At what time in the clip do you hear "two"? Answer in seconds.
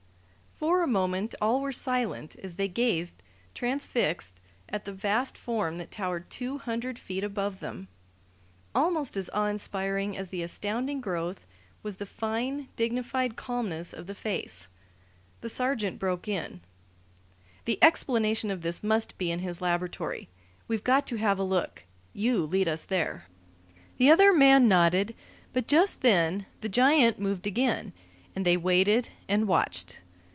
6.29-6.59